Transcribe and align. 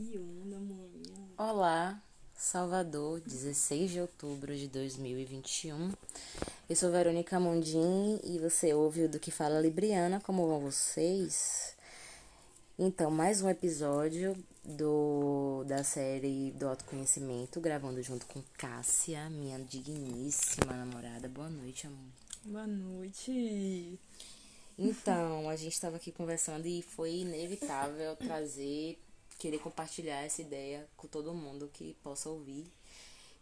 Manhã. 0.00 1.28
Olá, 1.36 2.02
Salvador, 2.34 3.20
16 3.20 3.90
de 3.90 4.00
outubro 4.00 4.56
de 4.56 4.66
2021. 4.66 5.92
Eu 6.70 6.76
sou 6.76 6.90
Verônica 6.90 7.38
Mundim 7.38 8.18
e 8.24 8.38
você 8.38 8.72
ouve 8.72 9.04
o 9.04 9.08
Do 9.10 9.20
Que 9.20 9.30
Fala 9.30 9.60
Libriana. 9.60 10.18
Como 10.18 10.46
vão 10.46 10.60
vocês? 10.60 11.76
Então, 12.78 13.10
mais 13.10 13.42
um 13.42 13.50
episódio 13.50 14.34
do 14.64 15.64
da 15.64 15.84
série 15.84 16.52
do 16.52 16.66
autoconhecimento, 16.66 17.60
gravando 17.60 18.02
junto 18.02 18.24
com 18.24 18.42
Cássia, 18.56 19.28
minha 19.28 19.58
digníssima 19.58 20.72
namorada. 20.72 21.28
Boa 21.28 21.50
noite, 21.50 21.86
amor. 21.86 22.08
Boa 22.46 22.66
noite. 22.66 23.98
Então, 24.78 25.50
a 25.50 25.56
gente 25.56 25.74
estava 25.74 25.96
aqui 25.96 26.10
conversando 26.10 26.64
e 26.66 26.80
foi 26.80 27.16
inevitável 27.16 28.16
trazer, 28.16 28.98
querer 29.40 29.58
compartilhar 29.58 30.20
essa 30.20 30.42
ideia 30.42 30.86
com 30.98 31.08
todo 31.08 31.32
mundo 31.32 31.70
que 31.72 31.94
possa 32.02 32.28
ouvir, 32.28 32.70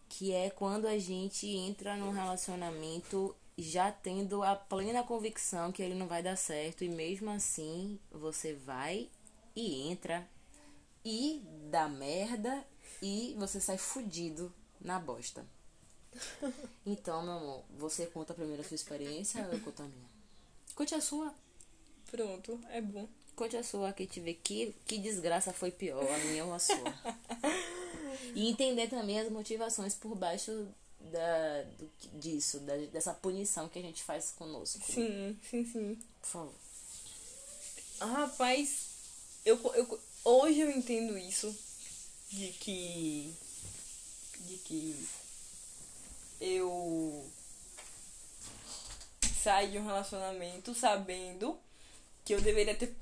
que 0.08 0.32
é 0.32 0.48
quando 0.48 0.86
a 0.86 0.96
gente 0.96 1.48
entra 1.48 1.96
num 1.96 2.12
relacionamento 2.12 3.34
já 3.58 3.90
tendo 3.90 4.44
a 4.44 4.54
plena 4.54 5.02
convicção 5.02 5.72
que 5.72 5.82
ele 5.82 5.96
não 5.96 6.06
vai 6.06 6.22
dar 6.22 6.36
certo 6.36 6.84
e 6.84 6.88
mesmo 6.88 7.28
assim 7.30 7.98
você 8.12 8.54
vai 8.54 9.10
e 9.56 9.90
entra 9.90 10.26
e 11.04 11.42
dá 11.68 11.88
merda 11.88 12.64
e 13.02 13.34
você 13.36 13.60
sai 13.60 13.76
fudido 13.76 14.54
na 14.80 14.98
bosta. 14.98 15.44
Então, 16.86 17.22
meu 17.22 17.34
amor, 17.34 17.64
você 17.76 18.06
conta 18.06 18.32
primeiro 18.32 18.62
a 18.62 18.64
sua 18.64 18.74
experiência 18.74 19.44
ou 19.44 19.52
eu 19.52 19.60
conto 19.60 19.82
a 19.82 19.84
minha? 19.84 20.08
Conte 20.74 20.94
a 20.94 21.02
sua. 21.02 21.34
Pronto, 22.10 22.58
é 22.70 22.80
bom. 22.80 23.06
Conte 23.38 23.56
a 23.56 23.62
sua, 23.62 23.92
que 23.92 24.04
te 24.04 24.18
vê 24.18 24.34
que, 24.34 24.74
que 24.84 24.98
desgraça 24.98 25.52
foi 25.52 25.70
pior, 25.70 26.02
a 26.02 26.18
minha 26.24 26.44
ou 26.44 26.52
a 26.52 26.58
sua. 26.58 26.76
e 28.34 28.50
entender 28.50 28.88
também 28.88 29.20
as 29.20 29.30
motivações 29.30 29.94
por 29.94 30.16
baixo 30.16 30.66
da, 30.98 31.62
do, 31.78 31.88
disso, 32.18 32.58
da, 32.58 32.76
dessa 32.92 33.14
punição 33.14 33.68
que 33.68 33.78
a 33.78 33.82
gente 33.82 34.02
faz 34.02 34.32
conosco. 34.32 34.84
Sim, 34.84 35.38
sim, 35.48 35.64
sim. 35.64 35.98
Por 36.20 36.26
favor. 36.28 36.54
Ah, 38.00 38.06
rapaz, 38.06 38.86
eu, 39.44 39.56
eu, 39.76 40.00
hoje 40.24 40.58
eu 40.58 40.70
entendo 40.72 41.16
isso. 41.16 41.56
De 42.30 42.48
que. 42.54 43.32
De 44.40 44.56
que. 44.56 45.08
Eu. 46.40 47.24
Saí 49.40 49.70
de 49.70 49.78
um 49.78 49.86
relacionamento 49.86 50.74
sabendo 50.74 51.56
que 52.24 52.34
eu 52.34 52.40
deveria 52.40 52.74
ter 52.74 52.92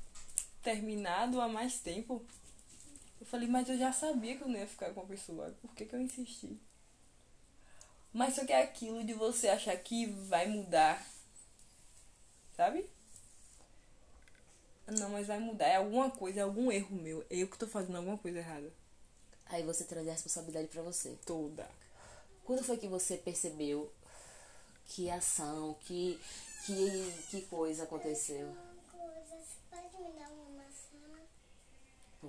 terminado 0.67 1.39
há 1.39 1.47
mais 1.47 1.79
tempo. 1.79 2.21
Eu 3.21 3.25
falei, 3.25 3.47
mas 3.47 3.69
eu 3.69 3.77
já 3.77 3.93
sabia 3.93 4.35
que 4.35 4.43
eu 4.43 4.49
não 4.49 4.59
ia 4.59 4.67
ficar 4.67 4.93
com 4.93 4.99
a 4.99 5.05
pessoa. 5.05 5.55
Por 5.61 5.73
que, 5.73 5.85
que 5.85 5.95
eu 5.95 6.01
insisti? 6.01 6.59
Mas 8.11 8.35
só 8.35 8.45
que 8.45 8.51
é 8.51 8.61
aquilo 8.61 9.01
de 9.05 9.13
você 9.13 9.47
achar 9.47 9.77
que 9.77 10.05
vai 10.05 10.45
mudar. 10.45 11.07
Sabe? 12.57 12.85
Não, 14.87 15.09
mas 15.09 15.27
vai 15.27 15.39
mudar. 15.39 15.67
É 15.67 15.77
alguma 15.77 16.11
coisa, 16.11 16.41
é 16.41 16.43
algum 16.43 16.69
erro 16.69 16.97
meu. 16.97 17.25
É 17.29 17.37
eu 17.37 17.47
que 17.47 17.57
tô 17.57 17.65
fazendo 17.65 17.95
alguma 17.95 18.17
coisa 18.17 18.39
errada. 18.39 18.69
Aí 19.45 19.63
você 19.63 19.85
traz 19.85 20.05
a 20.05 20.11
responsabilidade 20.11 20.67
pra 20.67 20.81
você. 20.81 21.17
Toda. 21.25 21.65
Quando 22.43 22.61
foi 22.61 22.75
que 22.75 22.89
você 22.89 23.15
percebeu 23.15 23.89
que 24.87 25.09
ação, 25.09 25.77
que, 25.85 26.19
que, 26.65 27.13
que 27.29 27.41
coisa 27.43 27.83
aconteceu? 27.83 28.53
coisa. 28.97 29.37
Você 29.37 29.57
pode 29.69 30.03
me 30.03 30.19
dar 30.19 30.29
uma 30.29 30.63
maçã? 30.63 31.21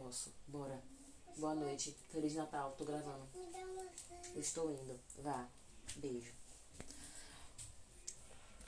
Posso. 0.03 0.33
Bora. 0.47 0.81
Boa 1.37 1.55
noite. 1.55 1.95
Feliz 2.13 2.35
Natal. 2.35 2.73
Tô 2.79 2.85
gravando. 2.85 3.27
Eu 4.35 4.41
estou 4.41 4.71
indo. 4.71 4.99
Vá. 5.19 5.49
Beijo. 5.97 6.33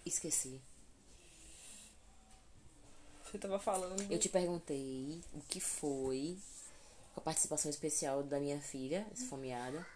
Esqueci. 0.05 0.61
Você 3.25 3.39
tava 3.39 3.61
falando. 3.61 4.11
Eu 4.11 4.19
te 4.19 4.29
perguntei 4.29 5.23
o 5.33 5.41
que 5.43 5.61
foi 5.61 6.37
com 7.15 7.21
a 7.21 7.23
participação 7.23 7.71
especial 7.71 8.25
da 8.25 8.41
minha 8.41 8.61
filha, 8.61 9.07
esfomeada. 9.15 9.87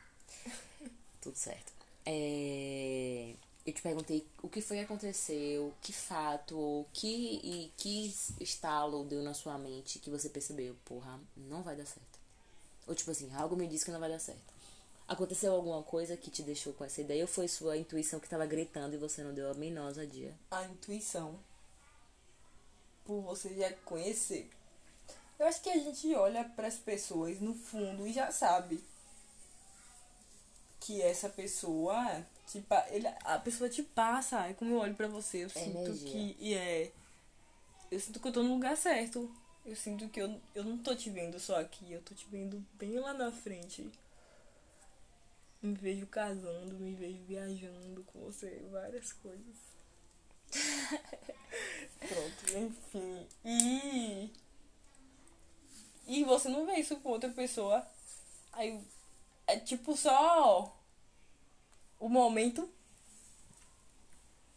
Tudo 1.21 1.37
certo. 1.37 1.73
É, 2.07 3.35
Eu 3.67 3.73
te 3.73 3.81
perguntei 3.81 4.27
o 4.43 4.49
que 4.49 4.61
foi 4.61 4.77
que 4.77 4.83
aconteceu, 4.85 5.73
que 5.81 5.93
fato, 5.93 6.59
ou 6.59 6.87
que, 6.93 7.41
e 7.43 7.73
que 7.79 8.15
estalo 8.41 9.05
deu 9.05 9.23
na 9.23 9.33
sua 9.33 9.57
mente 9.57 9.99
que 9.99 10.11
você 10.11 10.29
percebeu, 10.29 10.77
porra, 10.85 11.19
não 11.35 11.63
vai 11.63 11.75
dar 11.75 11.87
certo. 11.87 12.19
Ou 12.87 12.95
tipo 12.95 13.11
assim, 13.11 13.35
algo 13.35 13.57
me 13.57 13.67
disse 13.67 13.87
que 13.87 13.91
não 13.91 14.01
vai 14.01 14.11
dar 14.11 14.19
certo. 14.19 14.53
Aconteceu 15.09 15.53
alguma 15.53 15.83
coisa 15.83 16.17
que 16.17 16.31
te 16.31 16.43
deixou 16.43 16.75
com 16.75 16.85
essa 16.85 17.01
ideia 17.01 17.25
ou 17.25 17.29
foi 17.29 17.49
sua 17.49 17.77
intuição 17.77 18.21
que 18.21 18.29
tava 18.29 18.45
gritando 18.45 18.95
e 18.95 18.99
você 18.99 19.23
não 19.23 19.33
deu 19.33 19.51
a 19.51 19.55
menor 19.55 19.89
ousadia? 19.89 20.35
A 20.51 20.65
intuição. 20.65 21.39
Por 23.05 23.23
você 23.23 23.55
já 23.55 23.73
conhecer. 23.85 24.51
Eu 25.39 25.47
acho 25.47 25.63
que 25.63 25.71
a 25.71 25.79
gente 25.79 26.15
olha 26.15 26.45
para 26.45 26.69
as 26.69 26.77
pessoas 26.77 27.41
no 27.41 27.55
fundo 27.55 28.07
e 28.07 28.13
já 28.13 28.31
sabe 28.31 28.83
que 30.81 31.03
essa 31.03 31.29
pessoa 31.29 32.25
te, 32.47 32.61
pa- 32.63 32.87
ele, 32.91 33.07
a 33.25 33.39
pessoa 33.39 33.69
te 33.71 33.83
passa. 33.83 34.47
É 34.47 34.55
como 34.55 34.73
eu 34.75 34.79
olho 34.79 34.95
pra 34.95 35.09
você, 35.09 35.45
eu 35.45 35.51
sinto 35.51 35.79
energia. 35.79 36.11
que 36.11 36.37
e 36.39 36.55
é 36.55 36.93
eu 37.91 38.01
sinto 38.01 38.19
que 38.21 38.29
eu 38.29 38.33
tô 38.33 38.43
no 38.43 38.55
lugar 38.55 38.77
certo. 38.77 39.33
Eu 39.65 39.75
sinto 39.77 40.09
que 40.11 40.21
eu, 40.21 40.41
eu 40.55 40.63
não 40.65 40.77
tô 40.79 40.95
te 40.95 41.09
vendo 41.09 41.41
só 41.41 41.59
aqui, 41.59 41.91
eu 41.91 42.03
tô 42.03 42.15
te 42.15 42.27
vendo 42.27 42.63
bem 42.75 42.99
lá 42.99 43.15
na 43.15 43.31
frente. 43.33 43.91
Me 45.63 45.73
vejo 45.75 46.07
casando, 46.07 46.75
me 46.75 46.95
vejo 46.95 47.23
viajando 47.25 48.05
com 48.05 48.21
você, 48.21 48.63
várias 48.71 49.13
coisas. 49.15 49.57
Pronto, 51.99 52.59
enfim. 52.59 53.27
E. 53.45 54.31
E 56.07 56.25
você 56.25 56.49
não 56.51 56.67
vê 56.67 56.75
isso 56.75 56.97
com 56.97 57.09
outra 57.09 57.31
pessoa. 57.31 57.87
Aí 58.53 58.79
é 59.47 59.59
tipo 59.59 59.97
só 59.97 60.77
o 62.05 62.09
momento. 62.11 62.69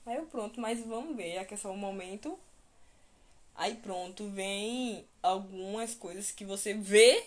Aí 0.05 0.17
eu 0.17 0.25
pronto, 0.25 0.59
mas 0.59 0.85
vamos 0.85 1.15
ver, 1.15 1.45
que 1.47 1.53
é 1.53 1.57
só 1.57 1.71
o 1.71 1.77
momento. 1.77 2.37
Aí 3.55 3.75
pronto, 3.75 4.29
vem 4.29 5.07
algumas 5.23 5.95
coisas 5.95 6.29
que 6.29 6.43
você 6.43 6.73
vê, 6.73 7.25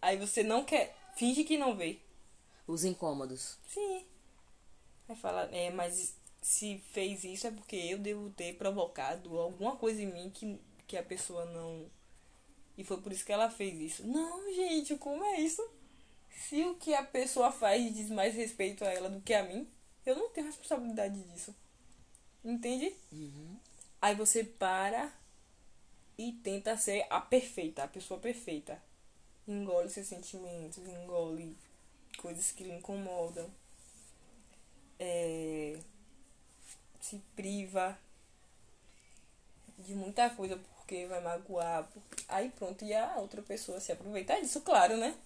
aí 0.00 0.18
você 0.18 0.42
não 0.42 0.62
quer. 0.62 0.94
Finge 1.16 1.42
que 1.42 1.56
não 1.56 1.74
vê. 1.74 1.98
Os 2.66 2.84
incômodos. 2.84 3.56
Sim. 3.66 4.04
Aí 5.08 5.16
fala, 5.16 5.48
é, 5.50 5.70
mas 5.70 6.14
se 6.42 6.78
fez 6.92 7.24
isso 7.24 7.46
é 7.46 7.50
porque 7.50 7.76
eu 7.76 7.98
devo 7.98 8.28
ter 8.30 8.54
provocado 8.56 9.38
alguma 9.38 9.76
coisa 9.76 10.02
em 10.02 10.12
mim 10.12 10.30
que, 10.30 10.60
que 10.86 10.98
a 10.98 11.02
pessoa 11.02 11.46
não. 11.46 11.86
E 12.76 12.84
foi 12.84 12.98
por 13.00 13.10
isso 13.10 13.24
que 13.24 13.32
ela 13.32 13.48
fez 13.48 13.80
isso. 13.80 14.06
Não, 14.06 14.52
gente, 14.52 14.96
como 14.96 15.24
é 15.24 15.40
isso? 15.40 15.66
Se 16.34 16.62
o 16.64 16.74
que 16.76 16.94
a 16.94 17.02
pessoa 17.02 17.50
faz 17.52 17.94
diz 17.94 18.10
mais 18.10 18.34
respeito 18.34 18.84
a 18.84 18.88
ela 18.88 19.08
do 19.08 19.20
que 19.20 19.32
a 19.34 19.42
mim, 19.42 19.68
eu 20.04 20.16
não 20.16 20.28
tenho 20.30 20.46
responsabilidade 20.46 21.22
disso. 21.24 21.54
Entende? 22.44 22.94
Uhum. 23.12 23.56
Aí 24.00 24.14
você 24.14 24.42
para 24.44 25.12
e 26.18 26.32
tenta 26.32 26.76
ser 26.76 27.06
a 27.08 27.20
perfeita, 27.20 27.84
a 27.84 27.88
pessoa 27.88 28.18
perfeita. 28.20 28.82
Engole 29.46 29.88
seus 29.88 30.06
sentimentos, 30.06 30.78
engole 30.78 31.56
coisas 32.18 32.50
que 32.52 32.64
lhe 32.64 32.72
incomodam. 32.72 33.48
É, 34.98 35.78
se 37.00 37.20
priva 37.34 37.98
de 39.78 39.94
muita 39.94 40.30
coisa 40.30 40.56
porque 40.56 41.06
vai 41.06 41.20
magoar. 41.20 41.84
porque- 41.92 42.24
Aí 42.28 42.50
pronto, 42.50 42.84
e 42.84 42.94
a 42.94 43.16
outra 43.16 43.42
pessoa 43.42 43.80
se 43.80 43.90
aproveitar 43.92 44.40
disso, 44.40 44.60
claro, 44.60 44.96
né? 44.96 45.16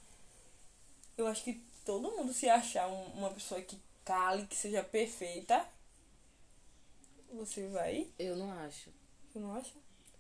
Eu 1.17 1.27
acho 1.27 1.45
que 1.45 1.55
todo 1.85 2.11
mundo 2.13 2.33
se 2.33 2.49
achar 2.49 2.89
um- 2.89 3.13
uma 3.15 3.31
pessoa 3.31 3.61
que 3.63 3.81
cale, 4.05 4.47
que 4.47 4.57
seja 4.57 4.83
perfeita, 4.83 5.67
você 7.33 7.67
vai. 7.69 8.09
Eu 8.19 8.37
não 8.37 8.51
acho. 8.53 8.91
Você 9.33 9.39
não 9.39 9.55
acha? 9.55 9.73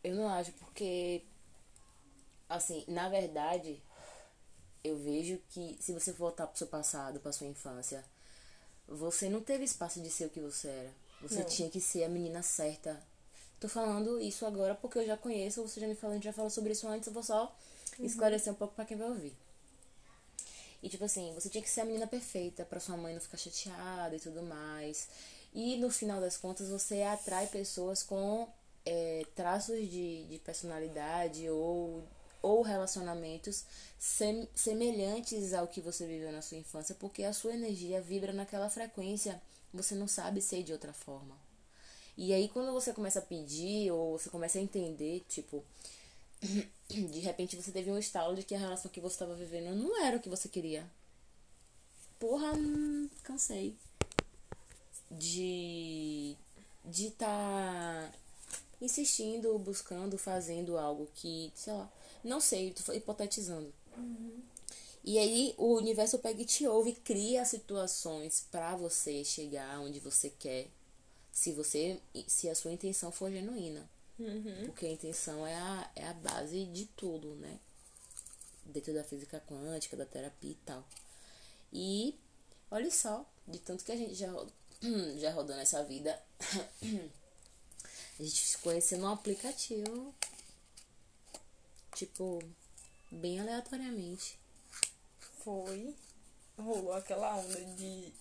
Eu 0.02 0.14
não 0.14 0.28
acho, 0.28 0.52
porque, 0.52 1.22
assim, 2.48 2.84
na 2.88 3.08
verdade, 3.08 3.82
eu 4.84 4.96
vejo 4.98 5.38
que 5.50 5.76
se 5.81 5.93
você 5.93 6.12
voltar 6.12 6.46
pro 6.46 6.56
seu 6.58 6.66
passado, 6.66 7.19
pra 7.20 7.32
sua 7.32 7.46
infância, 7.46 8.04
você 8.87 9.28
não 9.28 9.40
teve 9.43 9.64
espaço 9.64 10.00
de 10.00 10.10
ser 10.10 10.26
o 10.26 10.31
que 10.31 10.40
você 10.40 10.69
era. 10.69 10.93
Você 11.22 11.40
Não. 11.40 11.46
tinha 11.46 11.70
que 11.70 11.81
ser 11.81 12.04
a 12.04 12.08
menina 12.08 12.43
certa. 12.43 13.02
Tô 13.58 13.69
falando 13.69 14.20
isso 14.20 14.44
agora 14.46 14.75
porque 14.75 14.98
eu 14.98 15.06
já 15.06 15.16
conheço, 15.16 15.62
você 15.62 15.81
já 15.81 15.88
me 15.88 15.94
falou, 15.94 16.12
a 16.12 16.16
gente 16.16 16.25
já 16.25 16.32
falou 16.32 16.50
sobre 16.50 16.72
isso 16.72 16.87
antes, 16.87 17.06
eu 17.06 17.12
vou 17.12 17.22
só 17.22 17.54
esclarecer 17.98 18.52
um 18.52 18.56
pouco 18.56 18.75
pra 18.75 18.84
quem 18.84 18.96
vai 18.96 19.08
ouvir. 19.08 19.34
E 20.82 20.88
tipo 20.88 21.05
assim, 21.05 21.32
você 21.34 21.49
tinha 21.49 21.62
que 21.62 21.70
ser 21.70 21.81
a 21.82 21.84
menina 21.84 22.06
perfeita 22.06 22.64
pra 22.64 22.81
sua 22.81 22.96
mãe 22.96 23.14
não 23.14 23.20
ficar 23.20 23.37
chateada 23.38 24.14
e 24.17 24.20
tudo 24.20 24.43
mais. 24.43 25.08
E 25.55 25.76
no 25.78 25.90
final 25.90 26.20
das 26.20 26.37
contas 26.37 26.69
você 26.69 27.02
atrai 27.02 27.46
pessoas 27.46 28.02
com 28.02 28.49
é, 28.84 29.25
traços 29.34 29.88
de, 29.90 30.25
de 30.26 30.38
personalidade 30.38 31.49
ou, 31.50 32.02
ou 32.43 32.62
relacionamentos 32.62 33.64
sem- 33.99 34.49
semelhantes 34.55 35.55
ao 35.55 35.67
que 35.67 35.81
você 35.81 36.06
viveu 36.06 36.31
na 36.31 36.43
sua 36.43 36.58
infância, 36.58 36.94
porque 36.99 37.25
a 37.25 37.32
sua 37.32 37.55
energia 37.55 38.00
vibra 38.00 38.32
naquela 38.32 38.69
frequência, 38.70 39.40
você 39.72 39.94
não 39.94 40.06
sabe 40.06 40.40
ser 40.40 40.62
de 40.62 40.72
outra 40.72 40.93
forma. 40.93 41.37
E 42.17 42.32
aí 42.32 42.49
quando 42.49 42.72
você 42.72 42.93
começa 42.93 43.19
a 43.19 43.22
pedir 43.22 43.90
ou 43.90 44.19
você 44.19 44.31
começa 44.31 44.58
a 44.58 44.62
entender, 44.62 45.25
tipo, 45.29 45.64
de 46.88 47.21
repente 47.21 47.56
você 47.56 47.73
teve 47.73 47.91
um 47.91 47.99
estalo 47.99 48.35
de 48.35 48.43
que 48.43 48.55
a 48.55 48.59
relação 48.59 48.91
que 48.91 49.00
você 49.00 49.15
estava 49.15 49.35
vivendo 49.35 49.75
não 49.75 50.03
era 50.03 50.17
o 50.17 50.21
que 50.21 50.29
você 50.29 50.49
queria. 50.49 50.88
Porra, 52.19 52.53
hum, 52.53 53.09
cansei 53.23 53.77
de 55.11 56.37
de 56.85 57.09
estar 57.09 58.12
insistindo, 58.81 59.59
buscando, 59.59 60.17
fazendo 60.17 60.79
algo 60.79 61.09
que, 61.15 61.53
sei 61.55 61.73
lá, 61.73 61.91
não 62.23 62.41
sei, 62.41 62.73
tô 62.73 62.93
hipotetizando. 62.93 63.73
E 65.03 65.19
aí 65.19 65.55
o 65.56 65.75
universo 65.77 66.19
pega 66.19 66.43
e 66.43 66.44
te 66.44 66.67
ouve, 66.67 66.93
cria 66.93 67.44
situações 67.44 68.47
pra 68.50 68.77
você 68.77 69.25
chegar 69.25 69.81
onde 69.81 70.00
você 70.00 70.31
quer, 70.31 70.69
se 71.32 71.53
você, 71.53 72.00
se 72.27 72.49
a 72.49 72.55
sua 72.55 72.73
intenção 72.73 73.11
for 73.12 73.31
genuína. 73.31 73.89
Porque 74.65 74.87
a 74.87 74.93
intenção 74.93 75.47
é 75.47 75.55
a, 75.55 75.91
é 75.95 76.07
a 76.09 76.15
base 76.15 76.65
de 76.67 76.87
tudo, 76.87 77.35
né? 77.37 77.59
Dentro 78.65 78.95
da 78.95 79.05
física 79.05 79.43
quântica, 79.47 79.97
da 79.97 80.07
terapia 80.07 80.51
e 80.51 80.59
tal. 80.65 80.85
E 81.73 82.19
olha 82.71 82.91
só, 82.91 83.29
de 83.47 83.59
tanto 83.59 83.85
que 83.85 83.93
a 83.93 83.97
gente 83.97 84.15
já, 84.15 84.33
já 85.19 85.33
rodou 85.33 85.55
nessa 85.57 85.85
vida, 85.85 86.21
a 88.19 88.23
gente 88.23 88.47
se 88.47 88.59
conheceu 88.59 88.99
num 88.99 89.09
aplicativo, 89.13 90.15
tipo, 91.95 92.43
bem 93.11 93.41
aleatoriamente. 93.41 94.39
Foi. 95.45 95.95
Rolou 96.59 96.93
aquela 96.95 97.37
onda 97.37 97.65
de. 97.77 98.13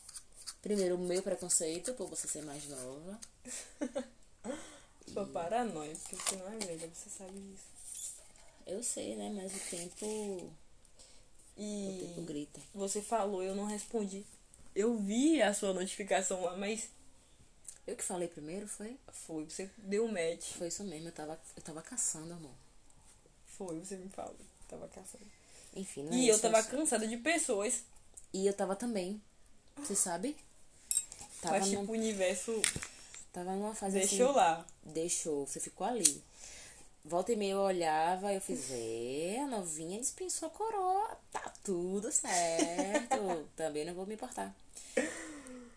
Primeiro, 0.62 0.96
o 0.96 1.00
meu 1.00 1.24
preconceito 1.24 1.94
por 1.94 2.08
você 2.08 2.28
ser 2.28 2.44
mais 2.44 2.68
nova. 2.68 3.20
Sua 5.16 5.26
paranoia, 5.34 5.96
porque 5.96 6.16
você 6.16 6.36
não 6.36 6.48
é 6.54 6.58
velha, 6.58 6.90
você 6.94 7.10
sabe 7.10 7.40
disso. 7.40 7.64
Eu 8.68 8.84
sei, 8.84 9.16
né? 9.16 9.30
Mas 9.34 9.54
o 9.56 9.60
tempo, 9.70 10.06
o 10.06 10.52
tempo 12.00 12.22
E 12.22 12.24
grita. 12.26 12.60
você 12.74 13.02
falou, 13.02 13.42
eu 13.44 13.56
não 13.56 13.66
respondi. 13.66 14.26
Eu 14.76 14.98
vi 14.98 15.42
a 15.42 15.54
sua 15.54 15.74
notificação 15.74 16.42
lá, 16.44 16.56
mas 16.58 16.90
Eu 17.88 17.96
que 17.96 18.04
falei 18.04 18.28
primeiro, 18.28 18.68
foi? 18.68 18.98
foi, 19.12 19.46
você 19.46 19.70
deu 19.78 20.08
match. 20.08 20.54
Foi 20.58 20.68
isso 20.68 20.84
mesmo, 20.84 21.08
eu 21.08 21.12
tava, 21.14 21.40
eu 21.56 21.62
tava 21.62 21.82
caçando, 21.82 22.34
amor. 22.34 22.52
Foi, 23.58 23.80
você 23.80 23.96
me 23.96 24.10
falou. 24.10 24.36
Tava 24.68 24.88
caçando. 24.90 25.24
Enfim, 25.76 26.04
não 26.04 26.12
é 26.14 26.16
E 26.16 26.28
eu 26.28 26.40
tava 26.40 26.62
cansada 26.64 27.08
de 27.08 27.16
pessoas. 27.18 27.84
E 28.34 28.46
eu 28.48 28.54
tava 28.54 28.76
também. 28.76 29.22
Você 29.78 29.96
sabe? 29.96 30.36
Tava, 31.42 31.60
mas, 31.60 31.70
tipo, 31.70 31.84
num- 31.84 31.90
o 31.90 31.92
universo 31.94 32.52
tava 33.36 33.52
numa 33.52 33.76
fase 33.76 34.00
deixou 34.00 34.30
assim. 34.30 34.38
lá. 34.38 34.66
Deixou, 34.84 35.46
você 35.46 35.60
ficou 35.60 35.86
ali. 35.86 36.24
Volta 37.04 37.34
e 37.34 37.36
meia 37.36 37.52
eu 37.52 37.60
olhava, 37.60 38.34
eu 38.34 38.42
fiz, 38.42 38.72
é, 38.72 39.40
a 39.42 39.48
novinha 39.48 40.00
dispensou 40.00 40.48
a 40.48 40.52
coroa, 40.52 41.16
tá 41.32 41.54
tudo 41.64 42.12
certo. 42.12 43.48
Também 43.56 43.86
não 43.86 43.94
vou 43.94 44.08
me 44.08 44.16
importar. 44.16 44.56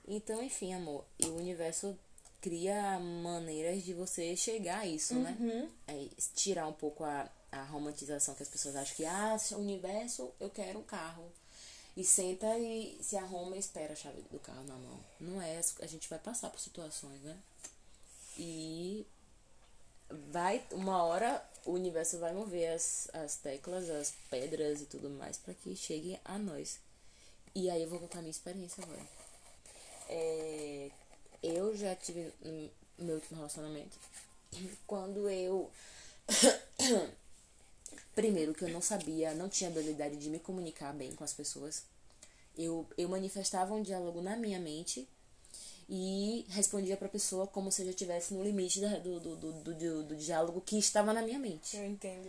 Então, 0.07 0.43
enfim, 0.43 0.73
amor, 0.73 1.05
e 1.19 1.27
o 1.27 1.37
universo 1.37 1.99
cria 2.41 2.99
maneiras 2.99 3.83
de 3.85 3.93
você 3.93 4.35
chegar 4.37 4.81
a 4.81 4.87
isso, 4.87 5.15
né? 5.17 5.37
Uhum. 5.39 5.69
É, 5.87 6.09
tirar 6.35 6.67
um 6.67 6.73
pouco 6.73 7.05
a, 7.05 7.29
a 7.53 7.63
romantização 7.65 8.35
que 8.35 8.43
as 8.43 8.49
pessoas 8.49 8.77
acham 8.77 8.97
que, 8.97 9.05
ah, 9.05 9.37
universo, 9.57 10.33
eu 10.41 10.49
quero 10.49 10.79
um 10.79 10.85
carro. 10.85 11.31
E 11.95 12.05
senta 12.05 12.47
e 12.57 12.97
se 13.03 13.17
arruma 13.17 13.57
e 13.57 13.59
espera 13.59 13.93
a 13.93 13.97
chave 13.97 14.23
do 14.31 14.39
carro 14.39 14.63
na 14.65 14.77
mão. 14.77 15.01
Não 15.21 15.43
é, 15.43 15.61
a 15.83 15.87
gente 15.87 16.09
vai 16.09 16.19
passar 16.19 16.49
por 16.49 16.61
situações, 16.61 17.21
né? 17.23 17.37
E 18.39 19.05
vai, 20.31 20.65
uma 20.73 21.03
hora 21.03 21.45
o 21.65 21.73
universo 21.73 22.19
vai 22.19 22.33
mover 22.33 22.73
as, 22.73 23.11
as 23.13 23.37
teclas, 23.37 23.91
as 23.91 24.15
pedras 24.31 24.81
e 24.81 24.87
tudo 24.87 25.11
mais 25.11 25.37
para 25.37 25.53
que 25.55 25.77
chegue 25.77 26.19
a 26.25 26.39
nós. 26.39 26.79
E 27.55 27.69
aí 27.69 27.83
eu 27.83 27.89
vou 27.89 27.99
contar 27.99 28.21
minha 28.21 28.31
experiência 28.31 28.83
agora. 28.83 29.07
É, 30.09 30.91
eu 31.43 31.77
já 31.77 31.95
tive 31.95 32.33
no 32.43 32.71
meu 33.05 33.17
último 33.17 33.37
relacionamento 33.37 33.99
quando 34.87 35.29
eu 35.29 35.71
primeiro 38.15 38.55
que 38.55 38.65
eu 38.65 38.71
não 38.71 38.81
sabia, 38.81 39.35
não 39.35 39.49
tinha 39.49 39.69
habilidade 39.69 40.17
de 40.17 40.31
me 40.31 40.39
comunicar 40.39 40.95
bem 40.95 41.15
com 41.15 41.25
as 41.25 41.33
pessoas. 41.33 41.83
Eu, 42.57 42.87
eu 42.97 43.09
manifestava 43.09 43.75
um 43.75 43.83
diálogo 43.83 44.21
na 44.21 44.37
minha 44.37 44.59
mente 44.59 45.07
e 45.89 46.45
respondia 46.51 46.97
pra 46.97 47.09
pessoa 47.09 47.47
como 47.47 47.73
se 47.73 47.83
eu 47.83 47.87
já 47.87 47.91
estivesse 47.93 48.35
no 48.35 48.43
limite 48.45 48.81
do, 48.81 49.21
do, 49.21 49.37
do, 49.37 49.53
do, 49.53 50.03
do- 50.05 50.17
diálogo 50.17 50.61
que 50.61 50.79
estava 50.79 51.13
na 51.13 51.23
minha 51.23 51.39
mente. 51.39 51.77
Eu 51.77 51.87
entendo. 51.87 52.29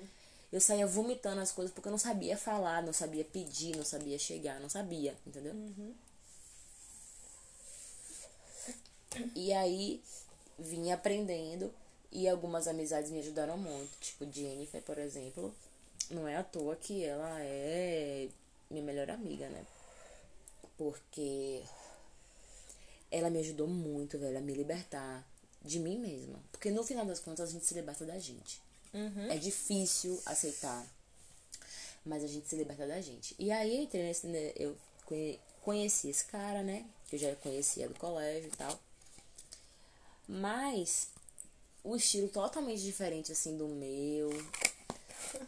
Eu 0.51 0.61
saía 0.61 0.87
vomitando 0.87 1.41
as 1.41 1.51
coisas 1.51 1.73
porque 1.73 1.87
eu 1.87 1.91
não 1.91 1.99
sabia 1.99 2.37
falar, 2.37 2.81
não 2.83 2.93
sabia 2.93 3.23
pedir, 3.23 3.75
não 3.75 3.85
sabia 3.85 4.17
chegar, 4.17 4.59
não 4.59 4.69
sabia, 4.69 5.15
entendeu? 5.27 5.53
E 9.35 9.51
aí 9.53 10.01
vim 10.57 10.91
aprendendo 10.91 11.73
e 12.11 12.27
algumas 12.27 12.67
amizades 12.67 13.11
me 13.11 13.19
ajudaram 13.19 13.57
muito. 13.57 13.91
Tipo, 13.99 14.25
Jennifer, 14.31 14.81
por 14.83 14.97
exemplo, 14.97 15.53
não 16.11 16.27
é 16.27 16.37
à 16.37 16.43
toa 16.43 16.75
que 16.75 17.03
ela 17.05 17.39
é 17.41 18.29
minha 18.69 18.83
melhor 18.83 19.09
amiga, 19.11 19.49
né? 19.49 19.65
Porque 20.77 21.61
ela 23.11 23.29
me 23.29 23.39
ajudou 23.39 23.67
muito, 23.67 24.17
velho, 24.17 24.37
a 24.37 24.41
me 24.41 24.53
libertar 24.53 25.25
de 25.63 25.79
mim 25.79 25.97
mesma. 25.99 26.39
Porque 26.51 26.69
no 26.71 26.83
final 26.83 27.05
das 27.05 27.19
contas 27.19 27.49
a 27.49 27.51
gente 27.51 27.65
se 27.65 27.73
liberta 27.73 28.05
da 28.05 28.17
gente. 28.19 28.61
É 29.29 29.37
difícil 29.37 30.21
aceitar. 30.25 30.85
Mas 32.05 32.23
a 32.23 32.27
gente 32.27 32.47
se 32.47 32.55
liberta 32.55 32.87
da 32.87 32.99
gente. 33.01 33.35
E 33.37 33.51
aí 33.51 33.83
entrei 33.83 34.03
nesse. 34.03 34.25
né, 34.27 34.51
Eu 34.55 34.75
conhe- 35.05 35.39
conheci 35.61 36.09
esse 36.09 36.25
cara, 36.25 36.63
né? 36.63 36.85
Que 37.07 37.15
eu 37.15 37.19
já 37.19 37.35
conhecia 37.35 37.87
do 37.87 37.93
colégio 37.95 38.47
e 38.51 38.55
tal. 38.55 38.79
Mas 40.27 41.07
o 41.83 41.95
estilo 41.95 42.29
totalmente 42.29 42.81
diferente 42.81 43.31
assim 43.31 43.57
do 43.57 43.67
meu. 43.67 44.29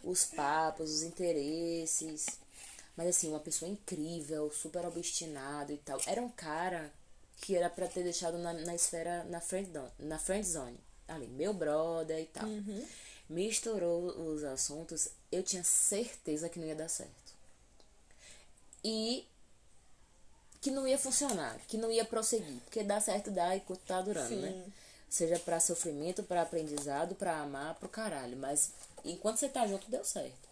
Os 0.04 0.24
papos, 0.24 0.90
os 0.90 1.02
interesses. 1.02 2.26
Mas 2.96 3.08
assim, 3.08 3.28
uma 3.28 3.40
pessoa 3.40 3.70
incrível, 3.70 4.50
super 4.52 4.84
obstinado 4.86 5.72
e 5.72 5.78
tal. 5.78 5.98
Era 6.06 6.20
um 6.20 6.28
cara 6.28 6.92
que 7.42 7.56
era 7.56 7.68
pra 7.68 7.88
ter 7.88 8.04
deixado 8.04 8.38
na, 8.38 8.52
na 8.52 8.72
esfera, 8.72 9.24
na 9.24 9.40
friend, 9.40 9.68
na 9.98 10.16
friend 10.16 10.46
zone. 10.46 10.78
Ali, 11.08 11.26
meu 11.26 11.52
brother 11.52 12.20
e 12.20 12.26
tal. 12.26 12.48
Misturou 13.28 14.06
os 14.30 14.44
assuntos, 14.44 15.08
eu 15.30 15.42
tinha 15.42 15.64
certeza 15.64 16.48
que 16.48 16.60
não 16.60 16.66
ia 16.68 16.76
dar 16.76 16.88
certo. 16.88 17.34
E 18.84 19.26
que 20.60 20.70
não 20.70 20.86
ia 20.86 20.96
funcionar, 20.96 21.58
que 21.66 21.76
não 21.76 21.90
ia 21.90 22.04
prosseguir. 22.04 22.60
Porque 22.60 22.84
dá 22.84 23.00
certo, 23.00 23.28
dá 23.32 23.56
enquanto 23.56 23.80
tá 23.80 24.00
durando, 24.00 24.36
né? 24.36 24.52
Sim. 24.52 24.72
Seja 25.10 25.38
pra 25.40 25.58
sofrimento, 25.58 26.22
pra 26.22 26.42
aprendizado, 26.42 27.16
pra 27.16 27.40
amar, 27.40 27.74
pro 27.74 27.88
caralho. 27.88 28.36
Mas 28.36 28.70
enquanto 29.04 29.38
você 29.38 29.48
tá 29.48 29.66
junto, 29.66 29.90
deu 29.90 30.04
certo. 30.04 30.48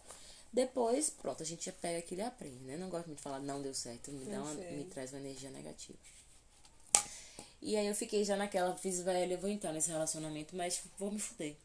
Depois, 0.51 1.09
pronto, 1.09 1.41
a 1.41 1.45
gente 1.45 1.65
já 1.65 1.71
pega 1.71 1.99
aquilo 1.99 2.19
e 2.19 2.25
aprende, 2.25 2.65
né? 2.65 2.75
Não 2.75 2.89
gosto 2.89 3.07
muito 3.07 3.19
de 3.19 3.23
falar 3.23 3.39
não 3.39 3.61
deu 3.61 3.73
certo, 3.73 4.11
me, 4.11 4.25
dá 4.25 4.41
uma, 4.41 4.53
me 4.53 4.83
traz 4.83 5.13
uma 5.13 5.19
energia 5.19 5.49
negativa. 5.49 5.97
E 7.61 7.77
aí 7.77 7.87
eu 7.87 7.95
fiquei 7.95 8.23
já 8.23 8.35
naquela, 8.35 8.75
fiz 8.75 9.01
velho, 9.01 9.33
eu 9.33 9.37
vou 9.37 9.49
entrar 9.49 9.71
nesse 9.71 9.89
relacionamento, 9.89 10.55
mas 10.55 10.81
vou 10.97 11.11
me 11.11 11.19
fuder. 11.19 11.55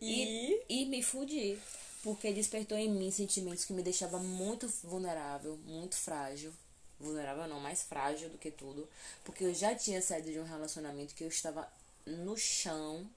E, 0.00 0.62
E 0.68 0.86
me 0.86 1.02
fudi. 1.02 1.58
Porque 2.02 2.32
despertou 2.32 2.76
em 2.76 2.90
mim 2.90 3.10
sentimentos 3.10 3.64
que 3.64 3.72
me 3.72 3.82
deixavam 3.82 4.22
muito 4.22 4.68
vulnerável, 4.82 5.58
muito 5.64 5.96
frágil. 5.96 6.52
Vulnerável 7.00 7.48
não, 7.48 7.58
mais 7.58 7.82
frágil 7.82 8.28
do 8.28 8.36
que 8.36 8.50
tudo. 8.50 8.86
Porque 9.24 9.44
eu 9.44 9.54
já 9.54 9.74
tinha 9.74 10.02
saído 10.02 10.30
de 10.30 10.38
um 10.38 10.44
relacionamento 10.44 11.14
que 11.14 11.24
eu 11.24 11.28
estava 11.28 11.66
no 12.06 12.36
chão, 12.36 13.08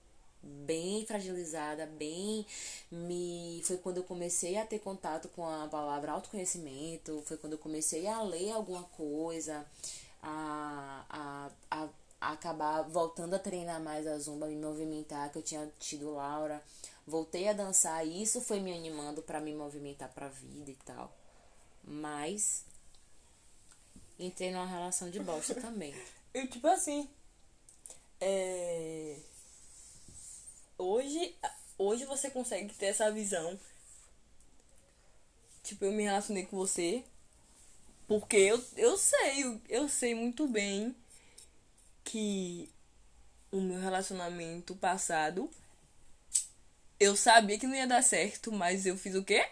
bem 0.41 1.05
fragilizada, 1.05 1.85
bem 1.85 2.45
me. 2.89 3.61
Foi 3.65 3.77
quando 3.77 3.97
eu 3.97 4.03
comecei 4.03 4.57
a 4.57 4.65
ter 4.65 4.79
contato 4.79 5.27
com 5.29 5.45
a 5.45 5.67
palavra 5.67 6.13
autoconhecimento, 6.13 7.21
foi 7.25 7.35
quando 7.35 7.53
eu 7.53 7.59
comecei 7.59 8.07
a 8.07 8.21
ler 8.21 8.51
alguma 8.51 8.83
coisa, 8.83 9.65
a, 10.21 11.05
a, 11.09 11.51
a, 11.71 11.89
a 12.19 12.31
acabar 12.33 12.83
voltando 12.83 13.33
a 13.35 13.39
treinar 13.39 13.81
mais 13.81 14.05
a 14.07 14.17
zumba, 14.17 14.47
me 14.47 14.55
movimentar, 14.55 15.31
que 15.31 15.37
eu 15.37 15.43
tinha 15.43 15.71
tido 15.79 16.13
Laura. 16.13 16.63
Voltei 17.05 17.47
a 17.47 17.53
dançar 17.53 18.05
e 18.05 18.21
isso 18.21 18.41
foi 18.41 18.59
me 18.59 18.73
animando 18.73 19.21
pra 19.21 19.39
me 19.39 19.53
movimentar 19.53 20.09
pra 20.13 20.27
vida 20.27 20.71
e 20.71 20.75
tal. 20.85 21.11
Mas 21.83 22.65
entrei 24.19 24.51
numa 24.51 24.65
relação 24.65 25.09
de 25.09 25.19
bosta 25.19 25.55
também. 25.61 25.95
eu, 26.33 26.47
tipo 26.49 26.67
assim. 26.67 27.09
É... 28.19 29.17
Hoje, 30.77 31.35
hoje 31.77 32.05
você 32.05 32.29
consegue 32.29 32.73
ter 32.73 32.87
essa 32.87 33.11
visão 33.11 33.57
Tipo, 35.67 35.83
eu 35.83 35.91
me 35.91 36.03
relacionei 36.03 36.45
com 36.45 36.55
você 36.55 37.03
porque 38.07 38.37
eu, 38.37 38.63
eu 38.75 38.97
sei, 38.97 39.61
eu 39.67 39.87
sei 39.89 40.15
muito 40.15 40.47
bem 40.47 40.95
que 42.03 42.69
o 43.51 43.59
meu 43.59 43.79
relacionamento 43.79 44.75
passado 44.75 45.49
eu 46.99 47.15
sabia 47.15 47.59
que 47.59 47.67
não 47.67 47.75
ia 47.75 47.85
dar 47.85 48.01
certo, 48.01 48.51
mas 48.51 48.85
eu 48.85 48.97
fiz 48.97 49.13
o 49.13 49.23
quê? 49.23 49.47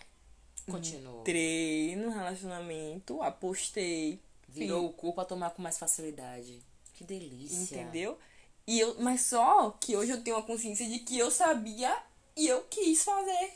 Continuou. 0.65 1.21
Entrei 1.21 1.95
no 1.95 2.09
relacionamento, 2.09 3.21
apostei. 3.21 4.19
Virou 4.47 4.85
o 4.87 4.93
cu 4.93 5.13
pra 5.13 5.25
tomar 5.25 5.51
com 5.51 5.61
mais 5.61 5.77
facilidade. 5.77 6.63
Que 6.93 7.03
delícia. 7.03 7.77
Entendeu? 7.77 8.17
E 8.65 8.79
eu, 8.79 8.95
mas 8.99 9.21
só 9.21 9.71
que 9.71 9.95
hoje 9.95 10.11
eu 10.11 10.23
tenho 10.23 10.37
a 10.37 10.43
consciência 10.43 10.87
de 10.87 10.99
que 10.99 11.19
eu 11.19 11.29
sabia 11.29 11.95
e 12.35 12.47
eu 12.47 12.63
quis 12.63 13.03
fazer. 13.03 13.53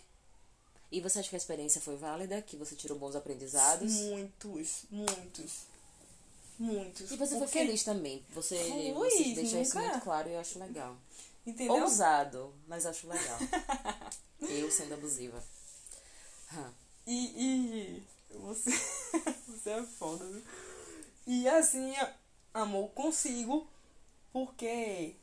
E 0.92 1.00
você 1.02 1.20
acha 1.20 1.30
que 1.30 1.36
a 1.36 1.38
experiência 1.38 1.80
foi 1.82 1.96
válida? 1.96 2.42
Que 2.42 2.56
você 2.58 2.76
tirou 2.76 2.98
bons 2.98 3.16
aprendizados? 3.16 3.94
Muitos, 3.94 4.84
muitos. 4.90 5.52
Muitos. 6.58 7.12
E 7.12 7.16
você 7.16 7.32
foi 7.38 7.40
Porque- 7.46 7.60
feliz 7.60 7.84
também. 7.84 8.26
Você, 8.34 8.58
Fui, 8.58 8.92
você 8.94 9.34
deixou 9.36 9.62
isso 9.62 9.76
nunca- 9.76 9.90
muito 9.92 10.04
claro 10.04 10.30
e 10.30 10.34
eu 10.34 10.40
acho 10.40 10.60
legal. 10.60 10.96
Entendeu? 11.46 11.76
Ousado, 11.84 12.54
mas 12.68 12.86
acho 12.86 13.08
legal. 13.08 13.38
eu 14.42 14.70
sendo 14.72 14.94
abusiva. 14.96 15.42
Hã. 16.54 16.74
E, 17.08 18.02
e 18.02 18.04
você, 18.38 18.72
você 19.48 19.70
é 19.70 19.84
foda, 19.84 20.26
viu? 20.26 20.44
E 21.28 21.48
assim, 21.48 21.94
amor, 22.54 22.90
consigo, 22.90 23.68
porque 24.34 25.16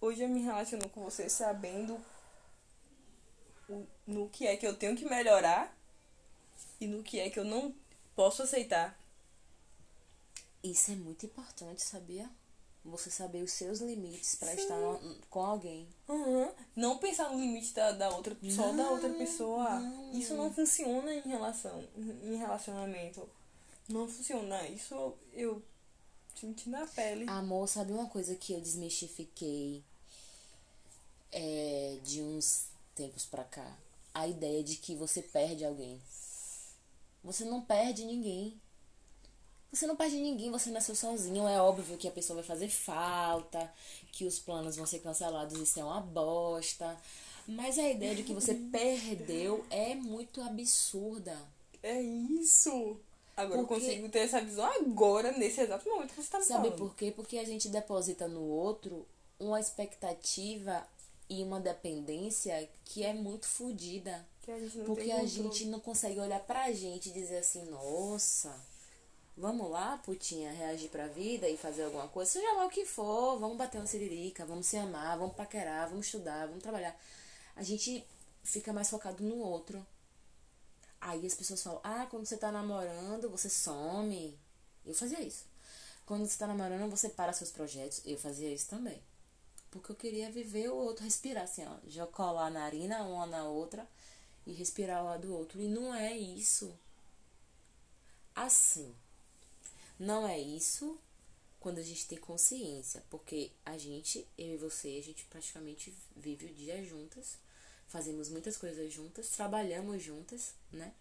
hoje 0.00 0.22
eu 0.22 0.28
me 0.28 0.42
relaciono 0.42 0.88
com 0.90 1.02
você 1.02 1.28
sabendo 1.28 1.98
no 4.06 4.28
que 4.28 4.46
é 4.46 4.56
que 4.56 4.66
eu 4.66 4.74
tenho 4.74 4.96
que 4.96 5.04
melhorar 5.04 5.76
e 6.80 6.86
no 6.86 7.02
que 7.02 7.18
é 7.18 7.28
que 7.30 7.38
eu 7.38 7.44
não 7.44 7.74
posso 8.14 8.42
aceitar. 8.42 8.98
Isso 10.62 10.90
é 10.90 10.96
muito 10.96 11.26
importante, 11.26 11.82
sabia? 11.82 12.28
Você 12.84 13.10
saber 13.10 13.42
os 13.42 13.52
seus 13.52 13.80
limites 13.80 14.34
pra 14.36 14.48
Sim. 14.48 14.62
estar 14.62 14.76
com 15.28 15.44
alguém. 15.44 15.86
Uhum. 16.08 16.50
Não 16.74 16.98
pensar 16.98 17.30
no 17.30 17.38
limite 17.38 17.74
da, 17.74 17.92
da 17.92 18.08
outra, 18.10 18.36
só 18.50 18.72
da 18.72 18.90
outra 18.90 19.10
pessoa. 19.10 19.78
não. 19.78 20.12
Isso 20.12 20.34
não 20.34 20.52
funciona 20.52 21.12
em 21.12 21.28
relação, 21.28 21.84
em 21.96 22.36
relacionamento. 22.36 23.28
Não 23.88 24.08
funciona. 24.08 24.66
Isso 24.68 24.94
eu, 24.94 25.18
eu 25.32 25.62
senti 26.34 26.70
na 26.70 26.86
pele. 26.86 27.28
Amor, 27.28 27.68
sabe 27.68 27.92
uma 27.92 28.06
coisa 28.06 28.34
que 28.34 28.52
eu 28.52 28.60
desmistifiquei 28.60 29.82
é, 31.32 31.98
de 32.02 32.22
uns 32.22 32.66
tempos 32.98 33.24
pra 33.24 33.44
cá? 33.44 33.66
A 34.12 34.26
ideia 34.28 34.62
de 34.62 34.76
que 34.76 34.94
você 34.94 35.22
perde 35.22 35.64
alguém. 35.64 35.98
Você 37.24 37.44
não 37.44 37.62
perde 37.62 38.04
ninguém. 38.04 38.60
Você 39.72 39.86
não 39.86 39.96
perde 39.96 40.16
ninguém, 40.16 40.50
você 40.50 40.70
nasceu 40.70 40.94
sozinho. 40.94 41.46
É 41.46 41.60
óbvio 41.60 41.96
que 41.98 42.08
a 42.08 42.10
pessoa 42.10 42.36
vai 42.36 42.44
fazer 42.44 42.68
falta, 42.68 43.72
que 44.12 44.24
os 44.24 44.38
planos 44.38 44.76
vão 44.76 44.86
ser 44.86 44.98
cancelados, 45.00 45.58
isso 45.58 45.78
é 45.78 45.84
uma 45.84 46.00
bosta. 46.00 46.96
Mas 47.46 47.78
a 47.78 47.88
ideia 47.88 48.14
de 48.14 48.22
que 48.24 48.32
você 48.34 48.54
perdeu 48.72 49.64
é 49.70 49.94
muito 49.94 50.40
absurda. 50.42 51.36
É 51.82 52.00
isso. 52.00 52.98
Agora 53.36 53.60
Porque- 53.62 53.74
eu 53.74 53.78
consigo 53.80 54.08
ter 54.08 54.20
essa 54.20 54.40
visão 54.40 54.64
agora, 54.64 55.32
nesse 55.32 55.60
exato 55.60 55.88
momento 55.88 56.12
que 56.14 56.22
você 56.22 56.28
tá 56.30 56.38
me 56.38 56.44
Sabe 56.44 56.62
falando. 56.70 56.78
por 56.78 56.94
quê? 56.96 57.12
Porque 57.14 57.38
a 57.38 57.44
gente 57.44 57.68
deposita 57.68 58.26
no 58.26 58.42
outro 58.42 59.06
uma 59.38 59.60
expectativa 59.60 60.84
e 61.28 61.42
uma 61.42 61.60
dependência 61.60 62.68
que 62.84 63.04
é 63.04 63.12
muito 63.12 63.46
fodida. 63.46 64.26
Porque 64.86 65.10
a 65.12 65.26
gente 65.26 65.66
não 65.66 65.80
consegue 65.80 66.18
olhar 66.18 66.40
pra 66.40 66.72
gente 66.72 67.10
e 67.10 67.12
dizer 67.12 67.38
assim, 67.38 67.64
nossa, 67.66 68.54
vamos 69.36 69.70
lá, 69.70 69.98
putinha, 69.98 70.50
reagir 70.50 70.88
pra 70.88 71.06
vida 71.06 71.48
e 71.48 71.56
fazer 71.56 71.84
alguma 71.84 72.08
coisa, 72.08 72.30
seja 72.30 72.52
lá 72.54 72.66
o 72.66 72.70
que 72.70 72.86
for, 72.86 73.38
vamos 73.38 73.58
bater 73.58 73.78
uma 73.78 73.86
siririca, 73.86 74.46
vamos 74.46 74.66
se 74.66 74.76
amar, 74.76 75.18
vamos 75.18 75.36
paquerar, 75.36 75.88
vamos 75.88 76.06
estudar, 76.06 76.46
vamos 76.46 76.62
trabalhar. 76.62 76.98
A 77.54 77.62
gente 77.62 78.04
fica 78.42 78.72
mais 78.72 78.88
focado 78.88 79.22
no 79.22 79.36
outro. 79.38 79.84
Aí 81.00 81.24
as 81.24 81.34
pessoas 81.34 81.62
falam, 81.62 81.80
ah, 81.84 82.06
quando 82.10 82.26
você 82.26 82.36
tá 82.36 82.50
namorando, 82.50 83.28
você 83.28 83.48
some. 83.48 84.36
Eu 84.84 84.94
fazia 84.94 85.20
isso. 85.20 85.44
Quando 86.06 86.26
você 86.26 86.38
tá 86.38 86.46
namorando, 86.46 86.90
você 86.90 87.08
para 87.08 87.32
seus 87.32 87.50
projetos. 87.50 88.00
Eu 88.04 88.18
fazia 88.18 88.52
isso 88.52 88.68
também. 88.68 89.00
Porque 89.70 89.92
eu 89.92 89.96
queria 89.96 90.30
viver 90.30 90.68
o 90.70 90.76
outro, 90.76 91.04
respirar 91.04 91.44
assim, 91.44 91.64
ó. 91.66 91.76
Já 91.86 92.06
colar 92.06 92.46
a 92.46 92.50
narina 92.50 93.02
uma 93.02 93.26
na 93.26 93.44
outra 93.44 93.86
e 94.46 94.52
respirar 94.52 95.04
o 95.04 95.18
do 95.18 95.34
outro. 95.34 95.60
E 95.60 95.68
não 95.68 95.94
é 95.94 96.16
isso. 96.16 96.74
Assim. 98.34 98.94
Não 99.98 100.26
é 100.26 100.38
isso 100.38 100.98
quando 101.60 101.78
a 101.78 101.82
gente 101.82 102.06
tem 102.06 102.18
consciência. 102.18 103.04
Porque 103.10 103.50
a 103.64 103.76
gente, 103.76 104.26
eu 104.38 104.54
e 104.54 104.56
você, 104.56 104.96
a 104.98 105.02
gente 105.02 105.24
praticamente 105.26 105.94
vive 106.16 106.46
o 106.46 106.54
dia 106.54 106.82
juntas. 106.84 107.36
Fazemos 107.86 108.28
muitas 108.28 108.56
coisas 108.56 108.92
juntas, 108.92 109.30
trabalhamos 109.30 110.02
juntas, 110.02 110.54
né? 110.70 110.92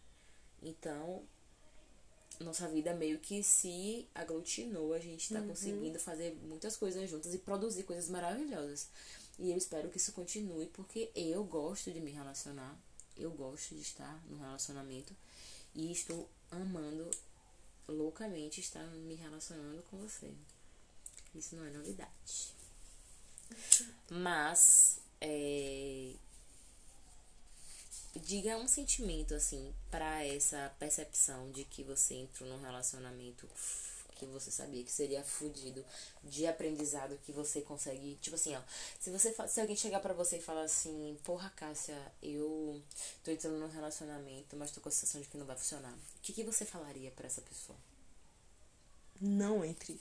Então, 0.61 1.23
nossa 2.39 2.67
vida 2.67 2.93
meio 2.93 3.19
que 3.19 3.43
se 3.43 4.07
aglutinou. 4.13 4.93
A 4.93 4.99
gente 4.99 5.33
tá 5.33 5.41
conseguindo 5.41 5.99
fazer 5.99 6.35
muitas 6.43 6.77
coisas 6.77 7.09
juntas 7.09 7.33
e 7.33 7.37
produzir 7.37 7.83
coisas 7.83 8.09
maravilhosas. 8.09 8.89
E 9.39 9.51
eu 9.51 9.57
espero 9.57 9.89
que 9.89 9.97
isso 9.97 10.11
continue, 10.13 10.65
porque 10.67 11.11
eu 11.15 11.43
gosto 11.43 11.91
de 11.91 11.99
me 11.99 12.11
relacionar. 12.11 12.77
Eu 13.15 13.31
gosto 13.31 13.75
de 13.75 13.81
estar 13.81 14.23
no 14.27 14.37
relacionamento. 14.37 15.15
E 15.75 15.91
estou 15.91 16.27
amando 16.51 17.09
loucamente 17.87 18.59
estar 18.59 18.85
me 18.87 19.15
relacionando 19.15 19.81
com 19.89 19.97
você. 19.97 20.31
Isso 21.35 21.55
não 21.55 21.65
é 21.65 21.69
novidade. 21.69 22.53
Mas, 24.09 24.99
é, 25.21 26.13
diga 28.19 28.57
um 28.57 28.67
sentimento 28.67 29.33
assim 29.33 29.73
para 29.91 30.25
essa 30.25 30.73
percepção 30.79 31.51
de 31.51 31.63
que 31.65 31.83
você 31.83 32.15
entrou 32.15 32.49
num 32.49 32.61
relacionamento 32.61 33.47
que 34.15 34.25
você 34.25 34.49
sabia 34.49 34.83
que 34.83 34.91
seria 34.91 35.23
fudido 35.23 35.85
de 36.23 36.47
aprendizado 36.47 37.19
que 37.23 37.31
você 37.31 37.61
consegue 37.61 38.15
tipo 38.19 38.35
assim 38.35 38.55
ó 38.55 38.61
se 38.99 39.11
você 39.11 39.33
se 39.47 39.61
alguém 39.61 39.75
chegar 39.75 39.99
pra 39.99 40.13
você 40.13 40.37
e 40.37 40.41
falar 40.41 40.63
assim 40.63 41.17
porra 41.23 41.51
Cássia 41.51 41.95
eu 42.21 42.81
tô 43.23 43.31
entrando 43.31 43.59
num 43.59 43.69
relacionamento 43.69 44.55
mas 44.55 44.71
tô 44.71 44.81
com 44.81 44.89
a 44.89 44.91
sensação 44.91 45.21
de 45.21 45.27
que 45.27 45.37
não 45.37 45.45
vai 45.45 45.55
funcionar 45.55 45.93
o 45.93 46.21
que 46.21 46.33
que 46.33 46.43
você 46.43 46.65
falaria 46.65 47.11
pra 47.11 47.27
essa 47.27 47.41
pessoa 47.41 47.77
Não 49.21 49.63
entre. 49.63 49.99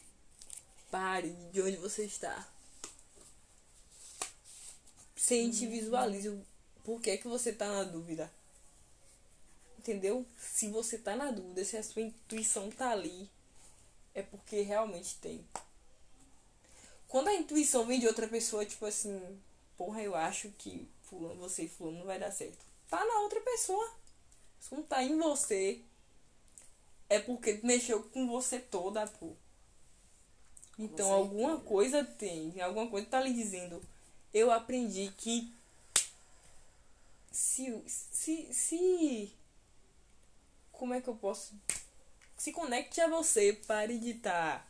Pare 0.91 1.31
de 1.53 1.61
onde 1.63 1.77
você 1.77 2.05
está. 2.05 2.47
Sente 5.17 5.65
e 5.65 5.69
visualize 5.69 6.29
o 6.29 6.47
porquê 6.87 7.19
que 7.19 7.27
você 7.27 7.53
tá 7.53 7.67
na 7.67 7.83
dúvida. 7.83 8.33
Entendeu? 9.77 10.25
Se 10.39 10.69
você 10.69 10.97
tá 10.97 11.17
na 11.17 11.33
dúvida, 11.33 11.65
se 11.65 11.77
a 11.77 11.83
sua 11.83 12.03
intuição 12.03 12.71
tá 12.71 12.91
ali, 12.91 13.29
é 14.15 14.23
porque 14.23 14.61
realmente 14.61 15.17
tem. 15.17 15.45
Quando 17.09 17.29
a 17.29 17.35
intuição 17.35 17.85
vem 17.85 17.99
de 17.99 18.07
outra 18.07 18.29
pessoa, 18.29 18.65
tipo 18.65 18.87
assim, 18.87 19.21
porra, 19.77 20.01
eu 20.01 20.15
acho 20.15 20.49
que 20.53 20.89
fulano, 21.03 21.41
você 21.41 21.65
e 21.65 21.69
fulano 21.69 21.99
não 21.99 22.07
vai 22.07 22.21
dar 22.21 22.31
certo. 22.31 22.65
Tá 22.89 23.05
na 23.05 23.21
outra 23.21 23.41
pessoa. 23.41 23.93
Se 24.61 24.75
não 24.75 24.85
tá 24.85 25.03
em 25.03 25.19
você, 25.19 25.81
é 27.09 27.19
porque 27.19 27.61
mexeu 27.65 28.03
com 28.05 28.29
você 28.29 28.61
toda, 28.61 29.07
pô. 29.09 29.33
Então 30.79 31.13
alguma 31.13 31.59
coisa 31.61 32.05
tem, 32.05 32.61
alguma 32.61 32.89
coisa 32.89 33.09
tá 33.09 33.21
lhe 33.21 33.33
dizendo. 33.33 33.83
Eu 34.33 34.53
aprendi 34.53 35.13
que 35.17 35.53
se 37.37 37.83
se 37.87 38.53
se 38.53 39.33
como 40.73 40.95
é 40.95 41.01
que 41.01 41.09
eu 41.09 41.15
posso 41.17 41.55
se 42.39 42.53
conecte 42.53 43.01
a 43.01 43.09
você, 43.09 43.53
pare 43.67 43.99
de 43.99 44.11
estar 44.13 44.67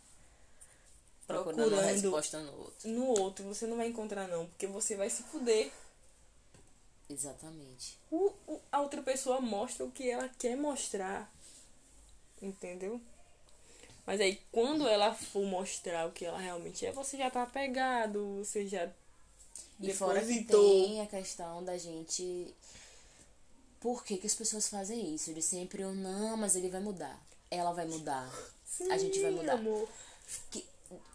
procurando, 1.26 1.70
procurando 1.70 1.86
resposta 1.86 2.40
no 2.40 2.52
outro 2.58 2.88
no 2.90 3.06
outro, 3.06 3.44
você 3.44 3.66
não 3.66 3.76
vai 3.76 3.88
encontrar 3.88 4.28
não, 4.28 4.46
porque 4.46 4.66
você 4.66 4.96
vai 4.96 5.10
se 5.10 5.22
fuder. 5.24 5.70
exatamente 7.08 7.98
O, 8.10 8.32
o- 8.48 8.60
a 8.72 8.80
outra 8.80 9.00
pessoa 9.02 9.40
mostra 9.40 9.84
o 9.84 9.90
que 9.92 10.10
ela 10.10 10.28
quer 10.28 10.56
mostrar. 10.56 11.30
Entendeu? 12.40 13.00
Mas 14.06 14.20
aí, 14.20 14.40
quando 14.52 14.86
ela 14.88 15.14
for 15.14 15.44
mostrar 15.44 16.06
o 16.06 16.12
que 16.12 16.24
ela 16.24 16.38
realmente 16.38 16.86
é, 16.86 16.92
você 16.92 17.16
já 17.18 17.30
tá 17.30 17.42
apegado, 17.42 18.36
você 18.44 18.66
já 18.66 18.88
E 19.80 19.92
fora 19.92 20.20
que 20.20 20.26
depositou. 20.26 20.60
tem 20.60 21.00
a 21.02 21.06
questão 21.06 21.64
da 21.64 21.76
gente. 21.76 22.54
Por 23.80 24.04
que, 24.04 24.16
que 24.16 24.26
as 24.26 24.34
pessoas 24.34 24.68
fazem 24.68 25.14
isso? 25.14 25.32
De 25.34 25.42
sempre 25.42 25.82
eu 25.82 25.94
não, 25.94 26.36
mas 26.36 26.56
ele 26.56 26.68
vai 26.68 26.80
mudar. 26.80 27.20
Ela 27.50 27.72
vai 27.72 27.86
mudar. 27.86 28.28
a 28.90 28.98
gente 28.98 29.20
vai 29.20 29.30
Sim, 29.30 29.36
mudar. 29.36 29.52
amor. 29.54 29.88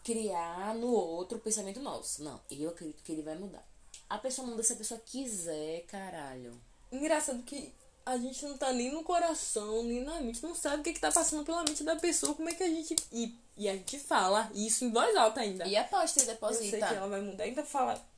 Criar 0.03 0.75
no 0.75 0.87
outro 0.87 1.37
o 1.37 1.41
pensamento 1.41 1.79
nosso. 1.79 2.23
Não, 2.23 2.39
eu 2.49 2.69
acredito 2.69 3.03
que 3.03 3.11
ele 3.11 3.21
vai 3.21 3.35
mudar. 3.35 3.65
A 4.09 4.17
pessoa 4.17 4.47
muda 4.47 4.61
se 4.63 4.73
a 4.73 4.75
pessoa 4.75 5.01
quiser, 5.05 5.85
caralho. 5.87 6.53
Engraçado 6.91 7.41
que 7.43 7.73
a 8.05 8.17
gente 8.17 8.45
não 8.45 8.57
tá 8.57 8.73
nem 8.73 8.91
no 8.91 9.03
coração, 9.03 9.83
nem 9.83 10.03
na 10.03 10.19
mente, 10.21 10.43
não 10.43 10.55
sabe 10.55 10.81
o 10.81 10.83
que, 10.83 10.93
que 10.93 10.99
tá 10.99 11.11
passando 11.11 11.45
pela 11.45 11.63
mente 11.63 11.83
da 11.83 11.95
pessoa, 11.95 12.33
como 12.35 12.49
é 12.49 12.53
que 12.53 12.63
a 12.63 12.67
gente. 12.67 12.95
E, 13.11 13.35
e 13.55 13.69
a 13.69 13.73
gente 13.73 13.99
fala 13.99 14.51
isso 14.53 14.83
em 14.83 14.91
voz 14.91 15.15
alta 15.15 15.41
ainda. 15.41 15.65
E 15.67 15.75
aposta 15.75 16.19
e 16.19 16.23
eu 16.23 16.25
sei 16.25 16.33
deposita. 16.33 16.87
que 16.87 16.93
ela 16.93 17.07
vai 17.07 17.21
mudar, 17.21 17.43
ainda 17.43 17.63
fala. 17.63 18.10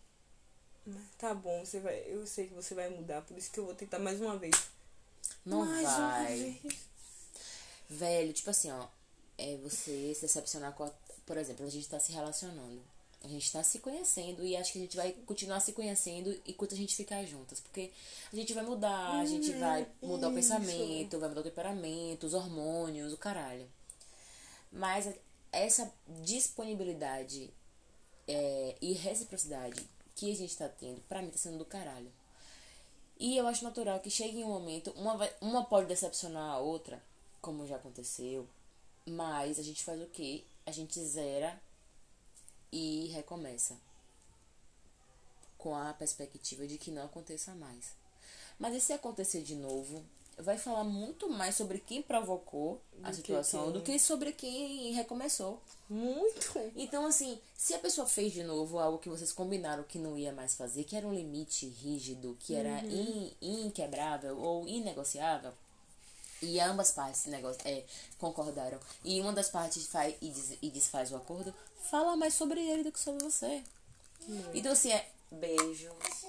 "Mas 0.86 1.04
Tá 1.18 1.34
bom, 1.34 1.66
você 1.66 1.80
vai. 1.80 2.04
Eu 2.08 2.26
sei 2.28 2.48
que 2.48 2.54
você 2.54 2.76
vai 2.76 2.90
mudar, 2.90 3.22
por 3.22 3.38
isso 3.38 3.52
que 3.52 3.60
eu 3.60 3.66
vou 3.66 3.76
tentar 3.76 4.00
mais 4.00 4.20
uma 4.20 4.38
vez. 4.38 4.56
Não 5.46 5.66
mais 5.66 5.84
vai. 5.84 6.00
uma 6.00 6.24
vez. 6.28 6.78
Velho, 7.90 8.34
tipo 8.34 8.50
assim, 8.50 8.72
ó. 8.72 8.88
É 9.38 9.58
você 9.58 10.14
se 10.14 10.22
decepcionar 10.22 10.74
com 10.74 10.84
a... 10.84 10.92
Por 11.26 11.38
exemplo, 11.38 11.66
a 11.66 11.70
gente 11.70 11.88
tá 11.90 12.00
se 12.00 12.12
relacionando. 12.12 12.82
A 13.24 13.28
gente 13.28 13.52
tá 13.52 13.64
se 13.64 13.80
conhecendo 13.80 14.46
e 14.46 14.56
acho 14.56 14.74
que 14.74 14.80
a 14.80 14.82
gente 14.82 14.98
vai 14.98 15.14
continuar 15.26 15.60
se 15.62 15.72
conhecendo 15.72 16.38
enquanto 16.46 16.74
a 16.74 16.78
gente 16.78 16.96
ficar 16.96 17.24
juntas. 17.24 17.60
Porque 17.62 17.90
a 18.32 18.36
gente 18.36 18.54
vai 18.54 18.64
mudar, 18.64 19.20
a 19.20 19.26
gente 19.26 19.52
vai 19.54 19.88
mudar 20.02 20.28
o 20.28 20.38
isso. 20.38 20.54
pensamento, 20.54 21.20
vai 21.20 21.30
mudar 21.30 21.42
o 21.42 21.44
temperamento, 21.46 22.28
os 22.28 22.34
hormônios, 22.34 23.14
o 23.14 23.18
caralho. 23.18 23.66
Mas 24.72 25.08
essa 25.54 25.92
disponibilidade 26.22 27.50
é, 28.28 28.76
e 28.82 28.92
reciprocidade 28.92 29.88
que 30.16 30.32
a 30.32 30.36
gente 30.36 30.58
tá 30.58 30.70
tendo, 30.70 31.02
pra 31.02 31.22
mim 31.22 31.30
tá 31.30 31.38
sendo 31.38 31.58
do 31.58 31.66
caralho. 31.66 32.12
E 33.20 33.38
eu 33.38 33.48
acho 33.48 33.64
natural 33.64 34.00
que 34.00 34.10
chegue 34.10 34.40
em 34.40 34.44
um 34.44 34.50
momento, 34.50 34.92
uma, 34.92 35.18
uma 35.40 35.66
pode 35.66 35.88
decepcionar 35.88 36.52
a 36.52 36.60
outra, 36.60 37.02
como 37.42 37.68
já 37.68 37.76
aconteceu, 37.76 38.48
mas 39.06 39.60
a 39.60 39.64
gente 39.64 39.84
faz 39.84 40.02
o 40.02 40.08
quê? 40.08 40.44
A 40.66 40.72
gente 40.72 41.00
zera 41.00 41.60
e 42.72 43.08
recomeça. 43.08 43.78
Com 45.58 45.76
a 45.76 45.94
perspectiva 45.94 46.68
de 46.68 46.78
que 46.78 46.92
não 46.92 47.06
aconteça 47.06 47.54
mais. 47.56 47.94
Mas 48.60 48.76
e 48.76 48.82
se 48.82 48.94
acontecer 48.94 49.42
de 49.42 49.56
novo, 49.56 50.04
vai 50.38 50.58
falar 50.58 50.84
muito 50.84 51.30
mais 51.30 51.56
sobre 51.56 51.80
quem 51.80 52.02
provocou 52.02 52.82
a 53.04 53.10
Do 53.10 53.16
que 53.18 53.22
situação 53.22 53.64
quem- 53.66 53.72
do 53.74 53.82
que 53.82 54.00
sobre 54.00 54.32
quem 54.34 54.92
recomeçou. 54.94 55.62
Muito. 55.90 56.54
Então, 56.76 57.06
assim, 57.06 57.40
se 57.56 57.74
a 57.74 57.80
pessoa 57.80 58.08
fez 58.08 58.34
de 58.34 58.44
novo 58.44 58.80
algo 58.80 58.98
que 58.98 59.10
vocês 59.10 59.32
combinaram 59.32 59.84
que 59.84 60.00
não 60.00 60.18
ia 60.18 60.32
mais 60.32 60.56
fazer, 60.56 60.84
que 60.86 60.96
era 60.96 61.08
um 61.08 61.14
limite 61.14 61.68
rígido, 61.68 62.36
que 62.40 62.56
era 62.56 62.80
in- 62.86 63.32
inquebrável 63.42 64.38
ou 64.40 64.68
inegociável, 64.68 65.54
e 66.42 66.60
ambas 66.60 66.92
partes 66.92 67.26
nego- 67.26 67.56
é, 67.64 67.84
concordaram, 68.18 68.80
e 69.04 69.22
uma 69.22 69.32
das 69.34 69.50
partes 69.50 69.88
faz 69.88 70.16
e, 70.22 70.30
des- 70.30 70.58
e 70.62 70.70
desfaz 70.70 71.12
o 71.12 71.16
acordo, 71.16 71.54
fala 71.90 72.16
mais 72.18 72.34
sobre 72.34 72.60
ele 72.62 72.84
do 72.84 72.92
que 72.92 73.00
sobre 73.00 73.24
você. 73.24 73.64
Então, 74.54 74.72
assim, 74.72 74.92
é 74.92 75.10
beijo. 75.32 75.92
Você 76.10 76.28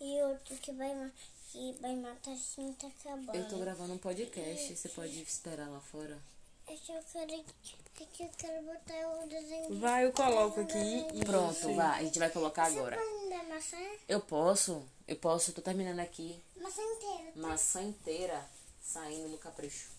e 0.00 0.22
outro 0.22 0.56
que 0.56 0.72
vai, 0.72 1.12
que 1.52 1.72
vai 1.80 1.94
matar 1.96 2.32
assim 2.32 2.72
tá 2.74 2.86
acabando. 2.88 3.34
Eu 3.36 3.48
tô 3.48 3.58
gravando 3.58 3.92
um 3.94 3.98
podcast, 3.98 4.76
você 4.76 4.88
pode 4.88 5.20
esperar 5.22 5.68
lá 5.68 5.80
fora. 5.80 6.18
É 6.66 6.74
que 6.76 6.92
eu 6.92 7.02
quero, 7.12 7.32
é 7.32 8.04
que 8.12 8.22
eu 8.22 8.30
quero 8.38 8.62
botar 8.64 9.08
o 9.24 9.28
desenho. 9.28 9.68
de- 9.74 9.78
Vai, 9.80 10.04
eu 10.06 10.12
coloco 10.12 10.60
aqui 10.60 10.78
e. 11.14 11.24
Pronto, 11.24 11.54
você- 11.58 11.74
vai, 11.74 12.00
a 12.00 12.04
gente 12.04 12.18
vai 12.18 12.30
colocar 12.30 12.70
Você 12.70 12.78
agora. 12.78 12.96
pode 12.96 13.24
me 13.24 13.30
dar 13.30 13.44
maçã? 13.44 13.76
Eu 14.08 14.20
posso, 14.20 14.86
eu 15.08 15.16
posso, 15.16 15.52
tô 15.52 15.60
terminando 15.60 15.98
aqui. 16.00 16.40
Maçã 16.56 16.82
inteira. 16.82 17.32
tá? 17.32 17.40
maçã 17.40 17.82
inteira 17.82 18.48
saindo 18.82 19.28
no 19.28 19.38
capricho. 19.38 19.90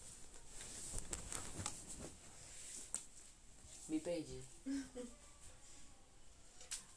Me 3.89 3.99
perdi. 3.99 4.41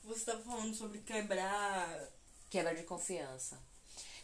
Você 0.04 0.24
tá 0.26 0.38
falando 0.38 0.74
sobre 0.74 1.00
quebrar. 1.00 2.08
Quebra 2.54 2.72
de 2.72 2.84
confiança. 2.84 3.58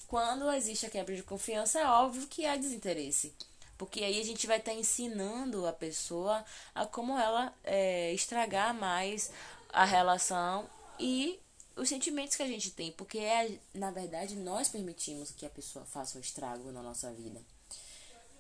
Quando 0.07 0.49
existe 0.53 0.87
a 0.87 0.89
quebra 0.89 1.17
de 1.17 1.23
confiança, 1.25 1.81
é 1.81 1.85
óbvio 1.85 2.29
que 2.29 2.47
há 2.47 2.55
desinteresse. 2.55 3.35
Porque 3.77 4.05
aí 4.05 4.21
a 4.21 4.25
gente 4.25 4.47
vai 4.47 4.59
estar 4.59 4.73
ensinando 4.73 5.67
a 5.67 5.73
pessoa 5.73 6.45
a 6.73 6.87
como 6.87 7.19
ela 7.19 7.53
é, 7.65 8.13
estragar 8.13 8.73
mais 8.73 9.33
a 9.73 9.85
relação 9.85 10.71
e 10.97 11.41
os 11.75 11.89
sentimentos 11.89 12.37
que 12.37 12.43
a 12.45 12.47
gente 12.47 12.71
tem. 12.71 12.93
Porque, 12.93 13.19
é, 13.19 13.59
na 13.75 13.91
verdade, 13.91 14.37
nós 14.37 14.69
permitimos 14.69 15.33
que 15.33 15.45
a 15.45 15.51
pessoa 15.51 15.85
faça 15.85 16.17
um 16.17 16.21
estrago 16.21 16.71
na 16.71 16.85
nossa 16.85 17.11
vida. 17.11 17.43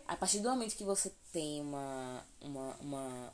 A 0.06 0.14
partir 0.14 0.38
do 0.38 0.50
momento 0.50 0.76
que 0.76 0.84
você 0.84 1.10
tem 1.32 1.60
uma, 1.62 2.24
uma, 2.40 2.76
uma, 2.76 3.32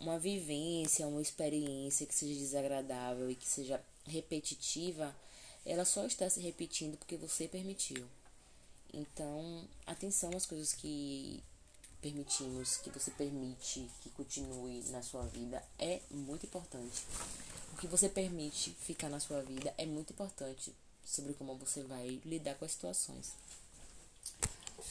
uma 0.00 0.18
vivência, 0.18 1.06
uma 1.06 1.22
experiência 1.22 2.04
que 2.04 2.14
seja 2.14 2.34
desagradável 2.34 3.30
e 3.30 3.36
que 3.36 3.46
seja 3.46 3.80
repetitiva, 4.06 5.14
ela 5.64 5.84
só 5.84 6.04
está 6.06 6.28
se 6.28 6.40
repetindo 6.40 6.96
porque 6.96 7.16
você 7.16 7.48
permitiu. 7.48 8.06
Então, 8.92 9.66
atenção 9.86 10.30
às 10.36 10.46
coisas 10.46 10.72
que 10.72 11.42
permitimos, 12.00 12.76
que 12.76 12.90
você 12.90 13.10
permite 13.10 13.88
que 14.02 14.10
continue 14.10 14.82
na 14.90 15.02
sua 15.02 15.26
vida 15.26 15.62
é 15.78 16.00
muito 16.10 16.46
importante. 16.46 17.02
O 17.72 17.76
que 17.76 17.86
você 17.86 18.08
permite 18.08 18.70
ficar 18.70 19.08
na 19.08 19.18
sua 19.18 19.42
vida 19.42 19.74
é 19.78 19.86
muito 19.86 20.12
importante 20.12 20.72
sobre 21.04 21.32
como 21.34 21.56
você 21.56 21.82
vai 21.82 22.20
lidar 22.24 22.54
com 22.54 22.64
as 22.64 22.72
situações. 22.72 23.32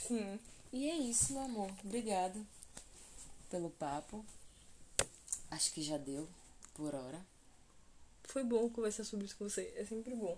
Sim. 0.08 0.40
E 0.72 0.90
é 0.90 0.98
isso, 0.98 1.34
meu 1.34 1.44
amor. 1.44 1.72
Obrigada 1.84 2.40
pelo 3.50 3.70
papo. 3.70 4.26
Acho 5.52 5.72
que 5.72 5.84
já 5.84 5.98
deu 5.98 6.28
por 6.74 6.96
hora. 6.96 7.33
Foi 8.24 8.44
bom 8.44 8.70
conversar 8.70 9.04
sobre 9.04 9.26
isso 9.26 9.38
com 9.38 9.48
você. 9.48 9.74
É 9.76 9.86
sempre 9.86 10.16
bom. 10.16 10.38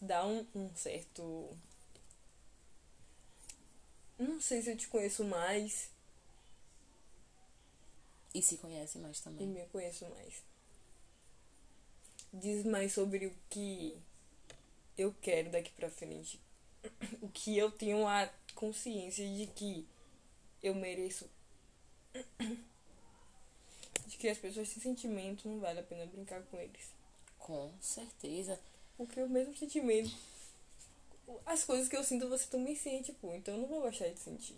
Dá 0.00 0.24
um, 0.26 0.46
um 0.54 0.74
certo. 0.76 1.56
Não 4.18 4.40
sei 4.40 4.62
se 4.62 4.70
eu 4.70 4.76
te 4.76 4.88
conheço 4.88 5.24
mais 5.24 5.90
E 8.34 8.42
se 8.42 8.56
conhece 8.58 8.98
mais 8.98 9.18
e 9.18 9.22
também. 9.22 9.46
me 9.46 9.64
conheço 9.66 10.04
mais. 10.10 10.42
Diz 12.32 12.64
mais 12.64 12.92
sobre 12.92 13.26
o 13.26 13.34
que 13.48 13.96
eu 14.96 15.14
quero 15.22 15.50
daqui 15.50 15.70
pra 15.72 15.90
frente. 15.90 16.38
O 17.22 17.28
que 17.28 17.56
eu 17.56 17.70
tenho 17.70 18.06
a 18.06 18.28
consciência 18.54 19.26
de 19.26 19.46
que 19.48 19.86
eu 20.62 20.74
mereço. 20.74 21.28
De 24.08 24.16
que 24.16 24.26
as 24.26 24.38
pessoas 24.38 24.70
têm 24.70 24.82
sentimentos, 24.82 25.44
não 25.44 25.60
vale 25.60 25.80
a 25.80 25.82
pena 25.82 26.06
brincar 26.06 26.42
com 26.44 26.58
eles. 26.58 26.90
Com 27.38 27.70
certeza. 27.78 28.58
Porque 28.96 29.20
o 29.20 29.28
mesmo 29.28 29.54
sentimento. 29.54 30.10
As 31.44 31.62
coisas 31.62 31.88
que 31.88 31.96
eu 31.96 32.02
sinto, 32.02 32.26
você 32.26 32.46
também 32.46 32.74
sente, 32.74 33.12
pô. 33.12 33.34
Então 33.34 33.54
eu 33.54 33.60
não 33.60 33.68
vou 33.68 33.82
gostar 33.82 34.08
de 34.08 34.18
sentir. 34.18 34.56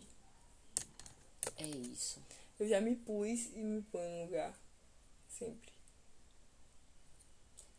É 1.56 1.66
isso. 1.66 2.22
Eu 2.60 2.68
já 2.68 2.80
me 2.80 2.94
pus 2.94 3.46
e 3.46 3.58
me 3.58 3.82
põe 3.82 4.08
no 4.08 4.24
lugar. 4.26 4.56
Sempre. 5.36 5.72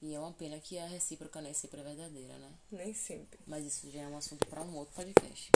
E 0.01 0.13
é 0.13 0.19
uma 0.19 0.34
pena 0.34 0.60
que 0.60 0.77
a 0.77 0.88
recíproca 0.88 1.39
nem 1.39 1.53
sempre 1.53 1.79
é 1.79 1.84
verdadeira, 1.84 2.38
né? 2.38 2.51
Nem 2.69 2.93
sempre. 2.93 3.39
Mas 3.47 3.65
isso 3.65 3.89
já 3.89 4.01
é 4.01 4.07
um 4.07 4.17
assunto 4.17 4.45
para 4.47 4.62
um 4.62 4.75
outro 4.75 4.93
podcast. 4.93 5.51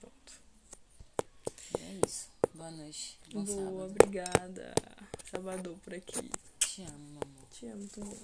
Pronto. 0.00 0.32
E 1.78 1.82
é 1.82 2.00
isso. 2.04 2.28
Boa 2.54 2.70
noite. 2.70 3.18
Bom 3.32 3.44
Boa, 3.44 3.56
sábado. 3.56 3.84
obrigada. 3.84 4.74
Salvador 5.30 5.76
por 5.78 5.94
aqui. 5.94 6.30
Te 6.58 6.82
amo, 6.82 7.20
amor. 7.22 7.48
Te 7.50 7.66
amo 7.66 7.88
também. 7.88 8.20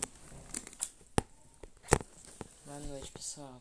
Boa 2.66 2.78
noite, 2.80 3.10
pessoal. 3.12 3.60